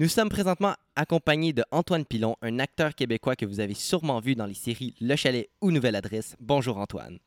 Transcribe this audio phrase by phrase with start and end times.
[0.00, 4.36] Nous sommes présentement accompagnés de Antoine Pilon, un acteur québécois que vous avez sûrement vu
[4.36, 6.36] dans les séries Le Chalet ou Nouvelle Adresse.
[6.38, 7.18] Bonjour Antoine.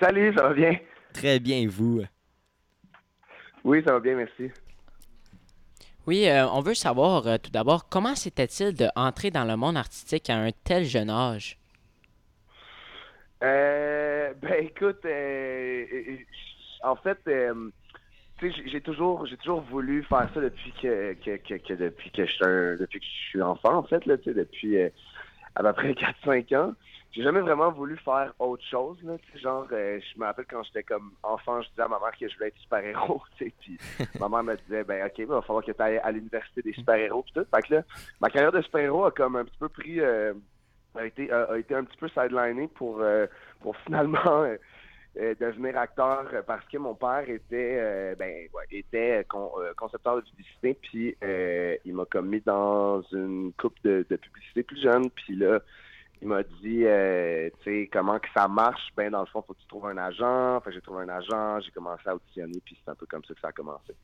[0.00, 0.78] Salut, ça va bien?
[1.12, 2.00] Très bien, et vous?
[3.64, 4.50] Oui, ça va bien, merci.
[6.06, 10.30] Oui, euh, on veut savoir euh, tout d'abord comment c'était-il d'entrer dans le monde artistique
[10.30, 11.58] à un tel jeune âge?
[13.42, 15.84] Euh, ben écoute, euh,
[16.82, 17.70] en fait, euh,
[18.40, 23.06] j'ai- toujours, j'ai toujours voulu faire ça depuis que, que, depuis que je depuis que
[23.06, 24.88] je suis enfant, en fait, là, depuis euh,
[25.54, 25.92] à peu près
[26.24, 26.74] 4-5 ans.
[27.12, 30.82] J'ai jamais vraiment voulu faire autre chose, là, genre, euh, je me rappelle quand j'étais
[30.82, 33.78] comme enfant, je disais à ma mère que je voulais être super-héros, tu sais, puis
[34.20, 36.74] ma mère me disait, ben ok, il va falloir que tu ailles à l'université des
[36.74, 37.46] super-héros, puis tout.
[37.54, 37.82] Fait que là,
[38.20, 40.34] ma carrière de super-héros a comme un petit peu pris, euh,
[40.94, 43.26] a été, a été un petit peu sidelinée pour, euh,
[43.60, 44.44] pour finalement
[45.18, 49.72] euh, devenir acteur euh, parce que mon père était, euh, ben, ouais, était con- euh,
[49.76, 51.16] concepteur de publicité, puis
[51.84, 55.60] il m'a comme mis dans une coupe de, de publicité plus jeune, puis là,
[56.22, 59.60] il m'a dit, tu sais, comment que ça marche, ben dans le fond, faut que
[59.60, 62.90] tu trouves un agent, que j'ai trouvé un agent, j'ai commencé à auditionner, puis c'est
[62.90, 63.94] un peu comme ça que ça a commencé.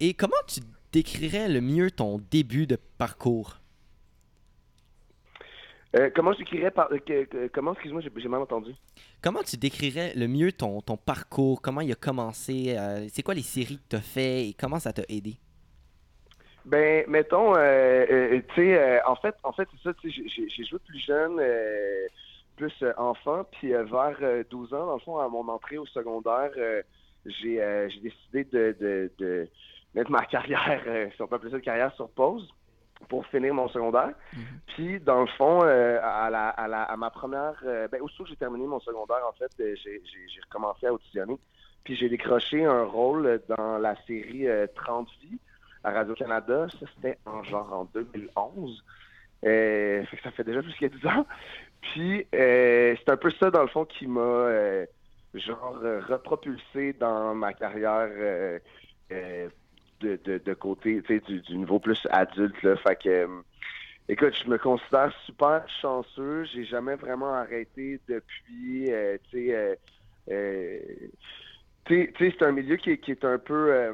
[0.00, 0.60] Et comment tu
[0.92, 3.58] décrirais le mieux ton début de parcours?
[6.14, 6.90] Comment je décrirais par,
[7.54, 8.72] comment, excuse-moi, j'ai mal entendu.
[9.26, 11.60] Comment tu décrirais le mieux ton, parcours?
[11.60, 12.76] Comment il a commencé?
[12.78, 15.34] euh, c'est quoi les séries que tu as fait et comment ça t'a aidé?
[16.64, 21.00] Ben, mettons, euh, euh, tu sais, en fait, en fait, c'est ça, j'ai- joué plus
[21.00, 21.40] jeune,
[22.56, 26.52] plus enfant, puis vers euh, 12 ans, dans le fond, à mon entrée au secondaire,
[27.24, 29.48] j'ai décidé de, de,
[29.92, 30.84] mettre ma carrière,
[31.16, 32.48] si on peut appeler ça une carrière, sur pause
[33.08, 34.12] pour finir mon secondaire.
[34.68, 38.24] Puis, dans le fond, euh, à, la, à, la, à ma première, euh, ben, aussitôt
[38.24, 41.38] que j'ai terminé mon secondaire, en fait, euh, j'ai recommencé à auditionner.
[41.84, 45.38] Puis, j'ai décroché un rôle dans la série euh, 30 vies
[45.84, 46.66] à Radio-Canada.
[46.80, 48.84] Ça, c'était en genre en 2011.
[49.44, 51.26] Euh, fait que ça fait déjà plus que 10 ans.
[51.82, 54.86] Puis, euh, c'est un peu ça, dans le fond, qui m'a, euh,
[55.34, 58.58] genre, euh, repropulsé dans ma carrière euh,
[59.12, 59.48] euh,
[60.00, 62.56] de, de, côté, du, du niveau plus adulte.
[62.76, 63.42] Fait que, euh,
[64.08, 66.44] écoute, je me considère super chanceux.
[66.44, 69.16] J'ai jamais vraiment arrêté depuis, euh,
[70.30, 70.84] euh,
[71.84, 73.92] tu sais, c'est un milieu qui, est- un peu...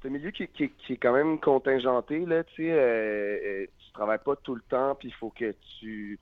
[0.00, 3.70] c'est un milieu qui, qui- qui est quand même contingenté, là, tu sais.
[3.78, 6.18] tu travailles pas tout le temps, puis il faut que tu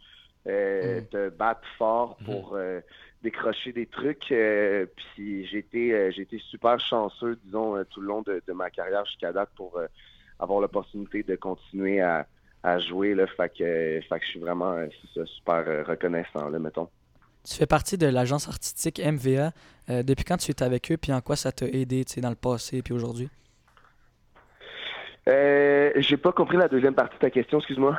[0.47, 1.06] euh, Mm.
[1.06, 2.81] te battes fort pour euh,
[3.22, 4.31] décrocher des trucs.
[4.32, 8.53] euh, puis j'ai été, euh, j'ai été super chanceux, disons, tout le long de, de
[8.53, 9.81] ma carrière jusqu'à date pour
[10.38, 12.27] avoir l'opportunité de continuer à,
[12.62, 13.27] à jouer, là.
[13.27, 14.77] Fait que, fait que je suis vraiment
[15.15, 16.88] ça, super reconnaissant, là, mettons.
[17.47, 19.53] Tu fais partie de l'agence artistique MVA.
[20.03, 22.81] Depuis quand tu es avec eux, puis en quoi ça t'a aidé dans le passé
[22.81, 23.28] puis aujourd'hui?
[25.28, 27.99] Euh, j'ai pas compris la deuxième partie de ta question, excuse-moi.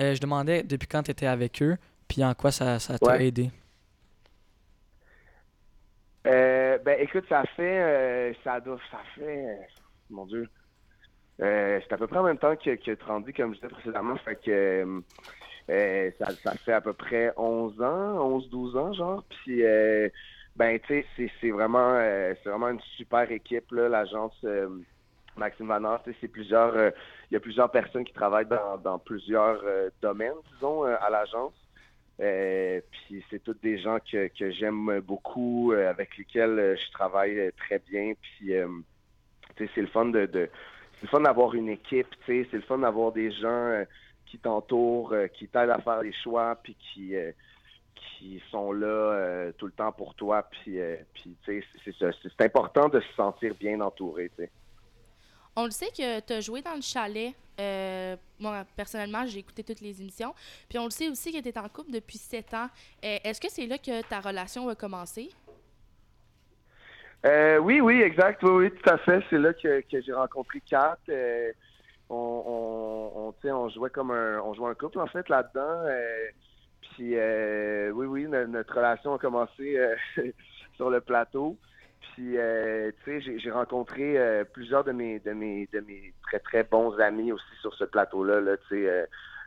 [0.00, 1.76] Euh, je demandais depuis quand tu étais avec eux,
[2.08, 3.26] puis en quoi ça ça t'a Ouais.
[3.26, 3.50] aidé?
[6.26, 9.58] Euh, ben écoute, ça fait euh, ça doit ça fait
[10.10, 10.48] mon Dieu.
[11.40, 14.16] Euh, c'est à peu près en même temps que, que Trandy, comme je disais précédemment.
[14.16, 15.02] Fait que
[16.18, 19.24] ça, ça fait à peu près 11 ans, 11-12 ans, genre.
[19.44, 20.08] Puis euh,
[20.56, 21.96] ben tu sais, c'est, c'est vraiment
[22.42, 24.34] c'est vraiment une super équipe, là, l'agence
[25.36, 26.90] Maxime Vanard, c'est plusieurs euh,
[27.30, 28.46] il y a plusieurs personnes qui travaillent
[28.82, 31.52] dans, plusieurs euh, domaines, disons, euh, à l'agence.
[32.18, 38.14] Puis c'est tous des gens que, j'aime beaucoup, avec lesquels je travaille très bien.
[38.20, 38.52] Puis
[39.58, 40.48] c'est le fun de, de
[40.94, 43.84] c'est le fun d'avoir une équipe, c'est le fun d'avoir des gens
[44.24, 47.14] qui t'entourent, qui t'aident à faire des choix, puis qui
[47.94, 50.48] qui sont là tout le temps pour toi.
[50.50, 50.78] Puis,
[51.12, 54.30] puis c'est important de se sentir bien entouré.
[55.58, 57.32] On le sait que tu as joué dans le chalet.
[57.58, 60.34] Euh, moi, personnellement, j'ai écouté toutes les émissions.
[60.68, 62.68] Puis on le sait aussi que tu es en couple depuis sept ans.
[63.02, 65.30] Euh, Est-ce que c'est là que ta relation a commencé?
[67.24, 68.42] Euh, oui, oui, exact.
[68.42, 69.24] Oui, oui, tout à fait.
[69.30, 70.98] C'est là que, que j'ai rencontré Kat.
[72.10, 75.84] On, on, jouait comme un, on jouait un couple en fait là-dedans.
[76.82, 77.16] Puis
[77.94, 79.80] oui, oui, no- notre relation a commencé
[80.76, 81.56] sur le plateau.
[82.12, 86.38] Puis euh, tu sais, j'ai, rencontré euh, plusieurs de mes, de mes, de mes très
[86.38, 88.40] très bons amis aussi sur ce plateau-là.
[88.40, 89.06] Là, tu sais.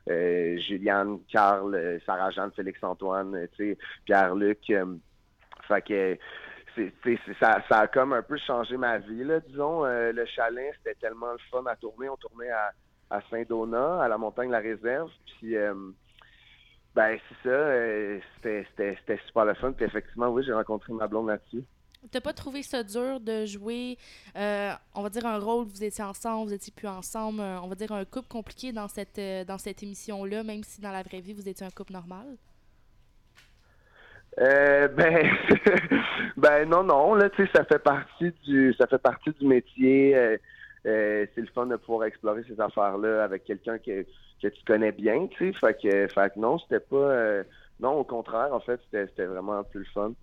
[0.10, 4.72] Euh, Juliane, Carl, Sarah-Jeanne, Félix-Antoine, tu sais, Pierre-Luc.
[5.68, 6.18] fait que
[6.76, 9.84] c'est, ça, ça a comme un peu changé ma vie, là, disons.
[9.84, 12.10] Le chalet, c'était tellement le fun à tourner.
[12.10, 12.72] On tournait à,
[13.12, 15.12] à Saint-Donat, à la montagne La Réserve.
[15.26, 15.56] Puis,
[16.96, 18.62] ben, c'est ça.
[18.74, 19.74] c'était super le fun.
[19.74, 21.66] Puis, effectivement, oui, j'ai rencontré ma blonde là-dessus.
[22.12, 23.98] T'as pas trouvé ça dur de jouer,
[24.38, 27.68] euh, on va dire, un rôle, vous étiez ensemble, vous étiez plus ensemble, un- on
[27.68, 31.20] va dire un couple compliqué dans cette, euh, cette émission-là, même si dans la vraie
[31.22, 32.38] vie, vous étiez un couple normal?
[34.40, 35.30] Euh, ben,
[36.38, 40.16] ben non, non, là, tu sais, ça fait partie du, ça fait partie du métier.
[40.16, 40.38] euh,
[40.86, 44.04] euh, c'est le fun de pouvoir explorer ces affaires-là avec quelqu'un que,
[44.42, 45.60] que tu connais bien, tu sais.
[45.60, 47.44] Fait que, fait que non, c'était pas, euh,
[47.82, 50.14] non, au contraire, en fait, c'était vraiment plus le fun.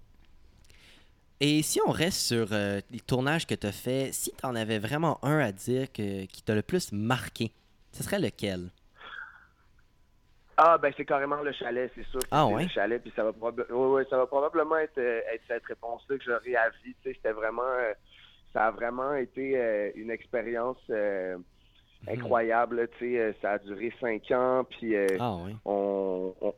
[1.40, 4.54] Et si on reste sur euh, les tournages que tu as fait, si tu en
[4.54, 7.52] avais vraiment un à dire que, qui t'a le plus marqué,
[7.92, 8.70] ce serait lequel?
[10.56, 12.20] Ah, ben c'est carrément le chalet, c'est sûr.
[12.30, 12.62] Ah, ouais?
[12.62, 15.66] Le chalet, puis ça va, proba- ouais, ouais, ça va probablement être, euh, être cette
[15.66, 16.94] réponse-là que j'aurai à vie.
[17.02, 17.92] Tu sais, c'était vraiment, euh,
[18.54, 21.36] ça a vraiment été euh, une expérience euh,
[22.08, 22.76] incroyable.
[22.76, 25.54] là, Tu sais, euh, ça a duré cinq ans, puis euh, Ah oui.
[25.66, 25.72] on,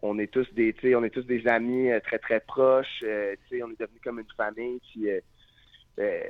[0.02, 3.02] on, est tous des, on est tous des amis euh, très très proches.
[3.04, 4.80] euh, on est devenus comme une famille.
[4.90, 6.20] Puis, euh,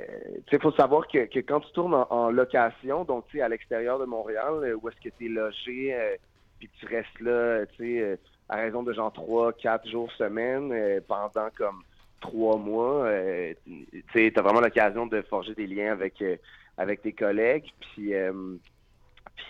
[0.50, 4.74] sais, faut savoir que, que quand tu tournes en, location, donc à l'extérieur de Montréal,
[4.80, 6.16] où est-ce que tu es logé,
[6.58, 7.64] puis tu restes là,
[8.48, 10.72] à raison de genre trois, quatre jours semaine
[11.06, 11.82] pendant comme
[12.20, 13.10] trois mois,
[14.12, 16.24] tu t'as vraiment l'occasion de forger des liens avec
[16.78, 17.70] avec tes collègues.
[17.80, 18.14] Puis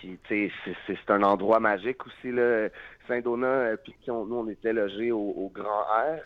[0.01, 2.67] c'est un endroit magique aussi, là.
[3.09, 6.23] Saint-Donat, euh, puis qui on- nous, on était logés au, au Grand Air,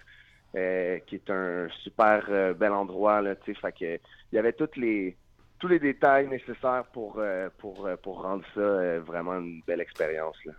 [0.55, 3.59] euh, qui est un super euh, bel endroit, là, tu sais.
[3.61, 3.95] Fait que,
[4.31, 5.17] il y avait toutes les,
[5.59, 10.53] tous les détails nécessaires pour, euh, pour, pour rendre ça vraiment une belle expérience, là.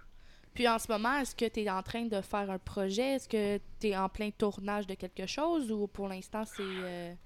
[0.55, 3.15] Puis en ce moment, est-ce que tu es en train de faire un projet?
[3.15, 7.19] Est-ce que tu es en plein tournage de quelque chose ou pour l'instant, c'est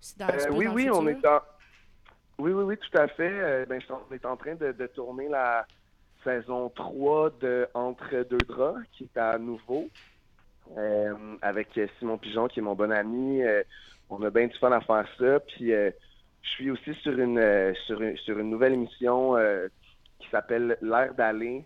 [0.00, 1.08] c'est dans, oui, dans le oui, on futur?
[1.08, 1.40] est en...
[2.38, 3.66] Oui, oui, oui, tout à fait.
[3.66, 5.66] Ben, on est en train de, de tourner la
[6.24, 9.88] saison 3 de Entre deux draps, qui est à nouveau,
[10.76, 13.42] euh, avec Simon Pigeon, qui est mon bon ami.
[13.42, 13.62] Euh,
[14.10, 15.40] on a bien du fun à faire ça.
[15.40, 15.90] Puis, euh,
[16.42, 19.36] je suis aussi sur une, sur une, sur une nouvelle émission
[20.18, 21.64] qui s'appelle L'air d'aller,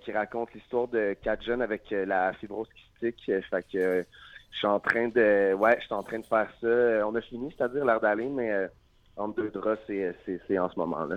[0.00, 3.30] qui raconte l'histoire de quatre jeunes avec la fibrose kystique.
[3.48, 4.04] Fait que
[4.50, 7.06] je suis en train de ouais, je suis en train de faire ça.
[7.06, 8.68] On a fini, c'est-à-dire l'air d'aller, mais
[9.16, 11.16] entre deux draps, c'est en ce moment-là.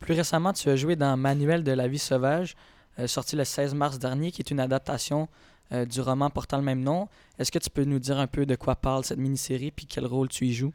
[0.00, 2.56] Plus récemment, tu as joué dans Manuel de la vie sauvage,
[2.98, 5.28] euh, sorti le 16 mars dernier, qui est une adaptation
[5.72, 7.06] euh, du roman portant le même nom.
[7.38, 10.06] Est-ce que tu peux nous dire un peu de quoi parle cette mini-série puis quel
[10.06, 10.72] rôle tu y joues?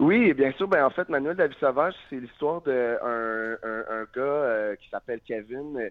[0.00, 0.66] Oui, bien sûr.
[0.66, 4.88] Ben, en fait, Manuel de la vie sauvage, c'est l'histoire d'un un, gars euh, qui
[4.90, 5.88] s'appelle Kevin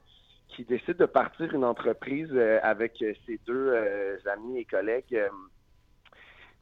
[0.50, 2.30] qui décide de partir une entreprise
[2.62, 3.74] avec ses deux
[4.32, 5.20] amis et collègues.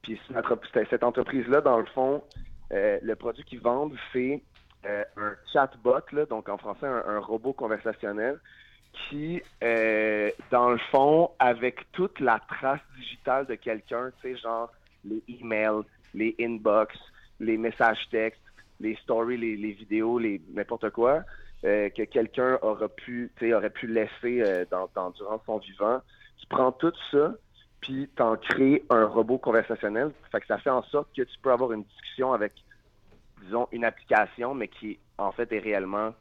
[0.01, 2.23] puis cette entreprise- cette entreprise-là, dans le fond,
[2.69, 4.41] le produit qu'ils vendent, c'est
[4.85, 8.39] euh, un chatbot, donc en français, un, robot conversationnel,
[8.93, 14.71] qui, euh, dans le fond, avec toute la trace digitale de quelqu'un, tu sais, genre
[15.05, 15.83] les emails,
[16.13, 16.97] les inbox,
[17.39, 18.41] les messages textes,
[18.79, 21.23] les stories, les, vidéos, les n'importe quoi,
[21.63, 26.01] euh, que quelqu'un aura pu, tu sais, aurait pu laisser durant son vivant.
[26.39, 27.35] Tu prends tout ça,
[27.81, 30.11] puis t'en crées un robot conversationnel.
[30.31, 32.53] Fait que ça fait en sorte que tu peux avoir une discussion avec,
[33.41, 36.13] disons, une application, mais qui en fait est réellement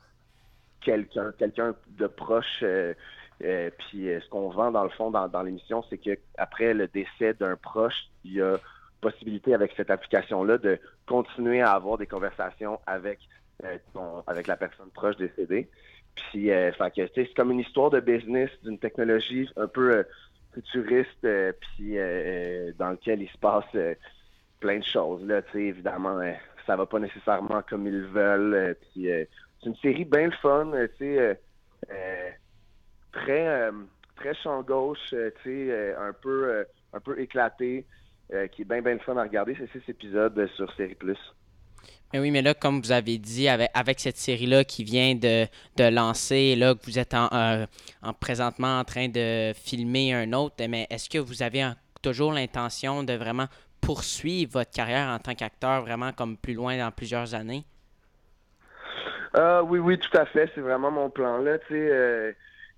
[0.80, 2.62] quelqu'un, quelqu'un de proche.
[2.62, 2.94] euh,
[3.42, 6.88] euh, puis euh, ce qu'on vend dans le fond dans, l'émission, c'est que après le
[6.88, 8.58] décès d'un proche, il y a
[9.00, 13.18] possibilité avec cette application-là de continuer à avoir des conversations avec
[14.26, 15.68] avec la personne proche décédée.
[16.14, 20.02] Puis, c'est comme une histoire de business, d'une technologie un peu
[20.54, 21.26] futuriste,
[21.60, 21.96] puis
[22.78, 23.66] dans lequel il se passe
[24.60, 25.22] plein de choses.
[25.26, 26.18] Là, tu sais, évidemment,
[26.70, 28.54] ça va pas nécessairement comme ils veulent.
[28.54, 29.24] euh, puis, euh,
[29.60, 31.40] c'est une série bien le fun, euh, tu sais,
[33.12, 33.70] très
[34.16, 34.32] très
[34.64, 37.84] gauche, tu sais, un peu un peu éclaté,
[38.52, 39.56] qui est bien bien fun à regarder.
[39.58, 41.18] C'est six épisodes sur Série Plus.
[42.12, 45.46] Mais oui, mais là, comme vous avez dit, avec, cette série-là qui vient de,
[45.76, 47.66] de lancer, là, que vous êtes en,
[48.02, 51.68] en présentement en train de filmer un autre, mais est-ce que vous avez
[52.02, 53.46] toujours l'intention de vraiment
[53.90, 57.64] poursuivre votre carrière en tant qu'acteur vraiment comme plus loin dans plusieurs années?
[59.34, 60.48] Ah oui, oui, tout à fait.
[60.54, 61.58] C'est vraiment mon plan là.
[61.58, 62.32] Tu sais, euh,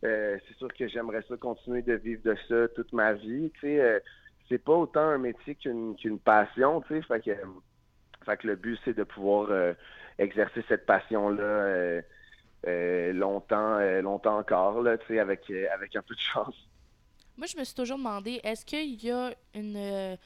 [0.05, 3.51] euh, c'est sûr que j'aimerais ça continuer de vivre de ça toute ma vie.
[3.57, 4.01] Tu sais, euh,
[4.49, 6.81] c'est pas autant un métier qu'une qu'une passion.
[6.89, 7.37] Tu sais, fait que,
[8.25, 9.75] fait que le but c'est de pouvoir euh,
[10.19, 12.01] exercer cette passion là
[13.13, 14.97] longtemps, euh, longtemps encore là.
[14.97, 16.57] Tu sais, avec euh, avec un peu de chance.
[17.37, 20.17] Moi, je me suis toujours demandé, est-ce qu'il y a une, euh,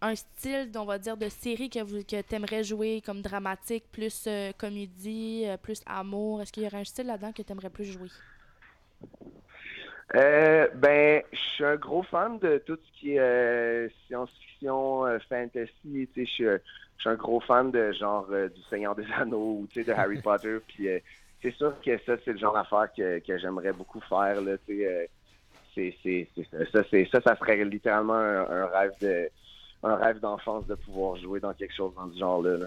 [0.00, 3.84] un style, on va dire, de série que, vous, que tu aimerais jouer comme dramatique,
[3.90, 6.42] plus euh, comédie, euh, plus amour?
[6.42, 8.08] Est-ce qu'il y aurait un style là-dedans que tu aimerais plus jouer?
[10.14, 15.18] Euh, ben, je suis un gros fan de tout ce qui est euh, science-fiction euh,
[15.28, 16.08] fantasy.
[16.16, 16.46] Je suis,
[17.06, 20.58] un gros fan de genre du Seigneur des Anneaux ou de Harry Potter.
[20.68, 20.88] Puis
[21.42, 24.40] c'est sûr que ça, c'est le genre d'affaire que, que j'aimerais beaucoup faire.
[24.40, 25.08] Là, c'est,
[25.74, 26.28] c'est,
[26.72, 26.82] ça.
[26.82, 29.28] Ça, ça serait littéralement un, un rêve de
[29.84, 32.56] un rêve d'enfance de pouvoir jouer dans quelque chose dans ce genre-là.
[32.56, 32.66] là.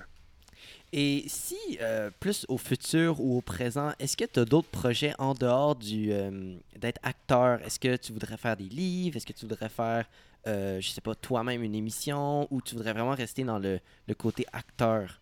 [0.93, 5.13] Et si, euh, plus au futur ou au présent, est-ce que tu as d'autres projets
[5.19, 7.61] en dehors du euh, d'être acteur?
[7.63, 9.17] Est-ce que tu voudrais faire des livres?
[9.17, 10.05] Est-ce que tu voudrais faire,
[10.47, 12.47] euh, je sais pas, toi-même une émission?
[12.51, 15.19] Ou tu voudrais vraiment rester dans le, le côté acteur?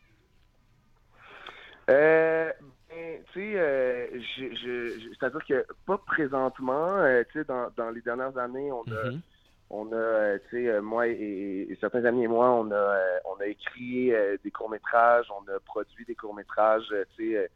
[1.89, 2.51] Euh,
[2.89, 7.69] ben, tu sais, euh, je, je, je- c'est-à-dire que pas présentement, euh, tu sais, dans,
[7.75, 9.21] dans les dernières années, on a, Mhm.
[9.69, 13.17] On a, euh, tu sais, euh, moi et, certains amis et moi, on a, euh,
[13.25, 14.11] on a écrit
[14.43, 17.49] des courts métrages, on a produit des courts métrages, tu sais.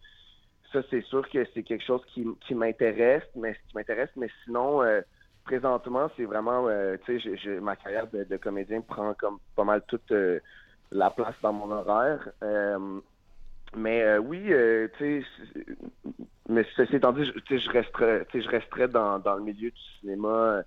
[0.73, 4.81] ça, c'est sûr que c'est quelque chose qui, m'intéresse, mais qui m'intéresse, mais sinon,
[5.45, 6.67] présentement, c'est vraiment,
[7.05, 10.13] tu sais, ma carrière de, comédien prend comme pas mal toute
[10.91, 12.29] la place dans mon horaire.
[13.75, 15.63] Mais oui, euh, tu sais,
[16.47, 20.63] mais ceci étant dit, je, je resterai, je resterai dans, dans le milieu du cinéma.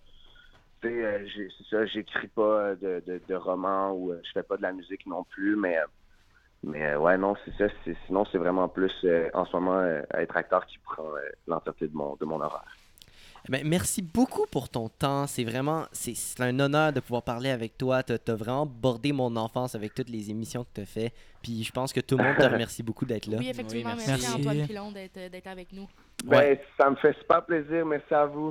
[0.84, 4.20] Euh, Tu sais, euh, j'ai- c'est ça, j'écris pas de, de, de romans ou euh,
[4.24, 5.84] je fais pas de la musique non plus, mais euh,
[6.64, 7.72] mais euh, ouais, non, c'est ça.
[7.84, 11.20] c'est- Sinon, c'est vraiment plus euh, en ce moment euh, être acteur qui prend euh,
[11.46, 12.76] l'entièreté de mon de mon horaire.
[13.48, 15.26] Ben, merci beaucoup pour ton temps.
[15.26, 18.04] C'est vraiment c'est c'est un honneur de pouvoir parler avec toi.
[18.04, 21.12] Tu as, vraiment bordé mon enfance avec toutes les émissions que tu as fait.
[21.42, 23.38] Puis je pense que tout le monde te remercie beaucoup d'être là.
[23.40, 23.90] Oui, effectivement.
[23.90, 24.10] Oui, merci.
[24.10, 24.26] merci.
[24.26, 25.88] à Antoine Pilon d'être d'être avec nous.
[26.24, 27.84] Ben, ça me fait super plaisir.
[27.84, 28.40] Merci à vous.